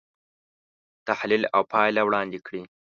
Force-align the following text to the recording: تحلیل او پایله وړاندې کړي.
تحلیل 1.07 1.43
او 1.55 1.61
پایله 1.71 2.01
وړاندې 2.05 2.39
کړي. 2.47 2.61